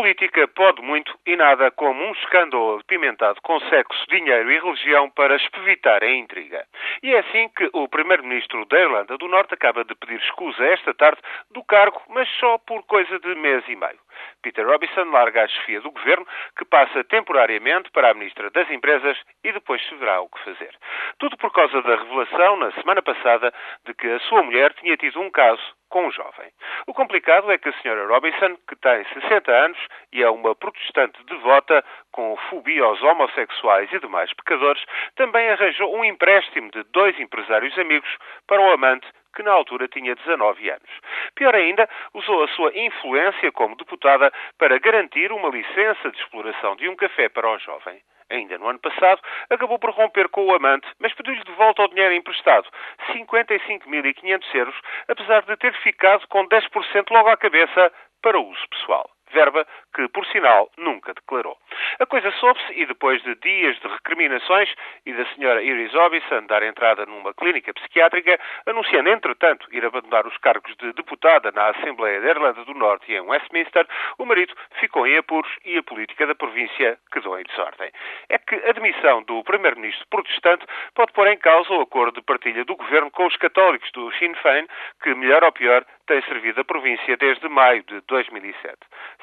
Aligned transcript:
política 0.00 0.48
pode 0.48 0.80
muito 0.80 1.14
e 1.26 1.36
nada 1.36 1.70
como 1.72 2.02
um 2.02 2.12
escândalo 2.12 2.78
apimentado 2.78 3.38
com 3.42 3.60
sexo, 3.68 4.06
dinheiro 4.08 4.50
e 4.50 4.58
religião 4.58 5.10
para 5.10 5.36
espevitar 5.36 6.02
a 6.02 6.10
intriga. 6.10 6.64
E 7.02 7.12
é 7.14 7.18
assim 7.18 7.50
que 7.54 7.68
o 7.74 7.86
Primeiro-Ministro 7.86 8.64
da 8.64 8.80
Irlanda 8.80 9.18
do 9.18 9.28
Norte 9.28 9.52
acaba 9.52 9.84
de 9.84 9.94
pedir 9.94 10.18
escusa 10.20 10.64
esta 10.64 10.94
tarde 10.94 11.20
do 11.50 11.62
cargo, 11.64 12.00
mas 12.08 12.26
só 12.38 12.56
por 12.56 12.82
coisa 12.84 13.18
de 13.18 13.34
mês 13.34 13.62
e 13.68 13.76
meio. 13.76 13.98
Peter 14.42 14.66
Robinson 14.66 15.04
larga 15.10 15.44
a 15.44 15.48
chefia 15.48 15.80
do 15.80 15.90
governo, 15.90 16.26
que 16.56 16.64
passa 16.64 17.04
temporariamente 17.04 17.90
para 17.90 18.10
a 18.10 18.14
Ministra 18.14 18.50
das 18.50 18.70
Empresas 18.70 19.18
e 19.44 19.52
depois 19.52 19.82
se 19.86 19.94
verá 19.96 20.20
o 20.20 20.28
que 20.28 20.44
fazer. 20.44 20.74
Tudo 21.18 21.36
por 21.36 21.52
causa 21.52 21.82
da 21.82 21.96
revelação, 21.96 22.56
na 22.56 22.72
semana 22.72 23.02
passada, 23.02 23.52
de 23.84 23.94
que 23.94 24.06
a 24.06 24.20
sua 24.20 24.42
mulher 24.42 24.72
tinha 24.74 24.96
tido 24.96 25.20
um 25.20 25.30
caso 25.30 25.62
com 25.90 26.06
um 26.06 26.12
jovem. 26.12 26.50
O 26.86 26.94
complicado 26.94 27.50
é 27.50 27.58
que 27.58 27.68
a 27.68 27.72
Sra. 27.72 28.06
Robinson, 28.06 28.56
que 28.68 28.76
tem 28.76 29.04
60 29.04 29.50
anos 29.50 29.78
e 30.12 30.22
é 30.22 30.30
uma 30.30 30.54
protestante 30.54 31.22
devota 31.24 31.84
com 32.10 32.36
fobia 32.48 32.84
aos 32.84 33.00
homossexuais 33.02 33.92
e 33.92 33.98
demais 34.00 34.32
pecadores, 34.32 34.84
também 35.14 35.48
arranjou 35.50 35.94
um 35.96 36.04
empréstimo 36.04 36.70
de 36.70 36.82
dois 36.84 37.18
empresários 37.18 37.76
amigos 37.78 38.10
para 38.46 38.60
o 38.60 38.72
amante 38.72 39.06
que 39.34 39.42
na 39.42 39.52
altura 39.52 39.88
tinha 39.88 40.14
19 40.14 40.70
anos. 40.70 40.90
Pior 41.34 41.54
ainda, 41.54 41.88
usou 42.14 42.42
a 42.42 42.48
sua 42.48 42.76
influência 42.76 43.52
como 43.52 43.76
deputada 43.76 44.32
para 44.58 44.78
garantir 44.78 45.32
uma 45.32 45.48
licença 45.48 46.10
de 46.10 46.18
exploração 46.18 46.76
de 46.76 46.88
um 46.88 46.96
café 46.96 47.28
para 47.28 47.48
o 47.48 47.58
jovem. 47.58 48.02
Ainda 48.28 48.58
no 48.58 48.68
ano 48.68 48.78
passado, 48.78 49.20
acabou 49.48 49.78
por 49.78 49.90
romper 49.90 50.28
com 50.28 50.46
o 50.46 50.54
amante, 50.54 50.86
mas 51.00 51.12
pediu-lhe 51.14 51.42
de 51.42 51.52
volta 51.52 51.82
o 51.82 51.88
dinheiro 51.88 52.14
emprestado, 52.14 52.68
55.500 53.12 54.54
euros, 54.54 54.76
apesar 55.08 55.42
de 55.42 55.56
ter 55.56 55.74
ficado 55.82 56.26
com 56.28 56.46
10% 56.46 57.10
logo 57.10 57.28
à 57.28 57.36
cabeça 57.36 57.92
para 58.22 58.38
uso 58.38 58.68
pessoal 58.68 59.10
verba 59.32 59.66
que, 59.94 60.08
por 60.08 60.26
sinal, 60.26 60.70
nunca 60.76 61.14
declarou. 61.14 61.56
A 61.98 62.06
coisa 62.06 62.30
soube-se 62.32 62.72
e 62.72 62.86
depois 62.86 63.22
de 63.22 63.34
dias 63.36 63.78
de 63.80 63.88
recriminações 63.88 64.72
e 65.06 65.12
da 65.12 65.26
senhora 65.34 65.62
Iris 65.62 65.92
Robinson 65.92 66.46
dar 66.46 66.62
entrada 66.62 67.06
numa 67.06 67.34
clínica 67.34 67.72
psiquiátrica, 67.72 68.38
anunciando, 68.66 69.10
entretanto, 69.10 69.66
ir 69.72 69.84
abandonar 69.84 70.26
os 70.26 70.36
cargos 70.38 70.74
de 70.76 70.92
deputada 70.92 71.50
na 71.52 71.70
Assembleia 71.70 72.20
da 72.20 72.28
Irlanda 72.28 72.64
do 72.64 72.74
Norte 72.74 73.10
e 73.10 73.16
em 73.16 73.20
Westminster, 73.20 73.86
o 74.18 74.24
marido 74.24 74.54
ficou 74.78 75.06
em 75.06 75.18
apuros 75.18 75.50
e 75.64 75.78
a 75.78 75.82
política 75.82 76.26
da 76.26 76.34
província 76.34 76.98
quedou 77.12 77.38
em 77.38 77.44
desordem. 77.44 77.90
É 78.28 78.38
que 78.38 78.54
a 78.54 78.72
demissão 78.72 79.22
do 79.22 79.42
primeiro-ministro 79.44 80.06
protestante 80.10 80.66
pode 80.94 81.12
pôr 81.12 81.26
em 81.28 81.38
causa 81.38 81.72
o 81.72 81.80
acordo 81.80 82.20
de 82.20 82.22
partilha 82.22 82.64
do 82.64 82.76
governo 82.76 83.10
com 83.10 83.26
os 83.26 83.36
católicos 83.36 83.90
do 83.92 84.12
Sinn 84.12 84.34
Féin, 84.34 84.66
que, 85.02 85.14
melhor 85.14 85.44
ou 85.44 85.52
pior, 85.52 85.84
tem 86.10 86.20
servido 86.22 86.60
a 86.60 86.64
província 86.64 87.16
desde 87.16 87.48
maio 87.48 87.84
de 87.84 88.00
2007. 88.08 88.76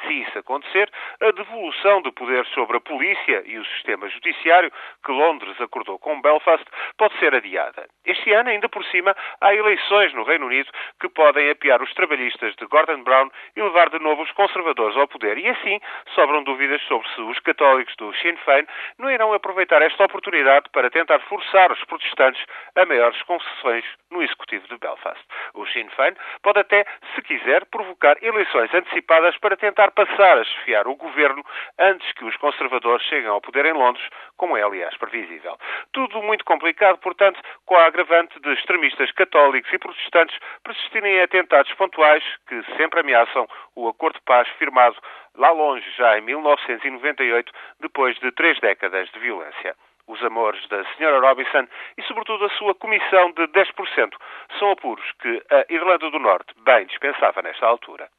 Se 0.03 0.13
isso 0.21 0.39
acontecer, 0.39 0.89
a 1.19 1.31
devolução 1.31 2.01
de 2.01 2.13
poder 2.13 2.45
sobre 2.53 2.77
a 2.77 2.79
polícia 2.79 3.43
e 3.45 3.59
o 3.59 3.65
sistema 3.65 4.07
judiciário 4.07 4.71
que 5.03 5.11
Londres 5.11 5.59
acordou 5.59 5.99
com 5.99 6.21
Belfast 6.21 6.63
pode 6.97 7.19
ser 7.19 7.35
adiada. 7.35 7.89
Este 8.05 8.31
ano, 8.31 8.51
ainda 8.51 8.69
por 8.69 8.85
cima, 8.85 9.13
há 9.41 9.53
eleições 9.53 10.13
no 10.13 10.23
Reino 10.23 10.45
Unido 10.45 10.71
que 11.01 11.09
podem 11.09 11.49
apiar 11.49 11.81
os 11.81 11.93
trabalhistas 11.93 12.55
de 12.55 12.65
Gordon 12.67 13.03
Brown 13.03 13.29
e 13.57 13.61
levar 13.61 13.89
de 13.89 13.99
novo 13.99 14.21
os 14.21 14.31
conservadores 14.31 14.95
ao 14.95 15.09
poder. 15.09 15.37
E 15.37 15.49
assim 15.49 15.81
sobram 16.15 16.41
dúvidas 16.41 16.81
sobre 16.83 17.05
se 17.09 17.19
os 17.19 17.37
católicos 17.39 17.93
do 17.97 18.13
Sinn 18.15 18.37
Féin 18.45 18.65
não 18.97 19.11
irão 19.11 19.33
aproveitar 19.33 19.81
esta 19.81 20.05
oportunidade 20.05 20.69
para 20.71 20.89
tentar 20.89 21.19
forçar 21.23 21.69
os 21.69 21.83
protestantes 21.83 22.41
a 22.77 22.85
maiores 22.85 23.21
concessões 23.23 23.83
no 24.09 24.23
executivo 24.23 24.65
de 24.69 24.77
Belfast. 24.77 25.21
O 25.53 25.65
Sinn 25.65 25.89
Féin 25.89 26.15
pode 26.41 26.61
até, 26.77 26.85
se 27.15 27.21
quiser, 27.21 27.65
provocar 27.65 28.17
eleições 28.21 28.73
antecipadas 28.73 29.37
para 29.37 29.57
tentar 29.57 29.91
passar 29.91 30.37
a 30.37 30.43
chefiar 30.43 30.87
o 30.87 30.95
governo 30.95 31.43
antes 31.79 32.11
que 32.13 32.25
os 32.25 32.35
conservadores 32.37 33.05
cheguem 33.07 33.29
ao 33.29 33.41
poder 33.41 33.65
em 33.65 33.73
Londres, 33.73 34.05
como 34.35 34.57
é, 34.57 34.63
aliás, 34.63 34.95
previsível. 34.97 35.57
Tudo 35.91 36.21
muito 36.21 36.45
complicado, 36.45 36.97
portanto, 36.99 37.39
com 37.65 37.75
a 37.75 37.85
agravante 37.85 38.39
de 38.39 38.53
extremistas 38.53 39.11
católicos 39.11 39.71
e 39.73 39.77
protestantes 39.77 40.37
persistirem 40.63 41.15
em 41.15 41.21
atentados 41.21 41.73
pontuais 41.73 42.23
que 42.47 42.61
sempre 42.75 42.99
ameaçam 42.99 43.47
o 43.75 43.87
acordo 43.87 44.15
de 44.15 44.25
paz 44.25 44.47
firmado 44.59 44.97
lá 45.35 45.51
longe, 45.51 45.85
já 45.97 46.17
em 46.17 46.21
1998, 46.21 47.51
depois 47.79 48.17
de 48.19 48.31
três 48.31 48.59
décadas 48.59 49.09
de 49.11 49.19
violência. 49.19 49.75
Os 50.07 50.23
amores 50.23 50.65
da 50.69 50.81
Sra. 50.93 51.19
Robinson 51.19 51.67
e, 51.97 52.03
sobretudo, 52.03 52.45
a 52.45 52.49
sua 52.51 52.73
comissão 52.73 53.31
de 53.33 53.45
10% 53.47 54.13
são 54.57 54.71
apuros 54.71 55.05
que 55.21 55.43
a 55.51 55.65
Irlanda 55.69 56.09
do 56.09 56.19
Norte 56.19 56.53
bem 56.63 56.85
dispensava 56.85 57.41
nesta 57.41 57.65
altura. 57.65 58.09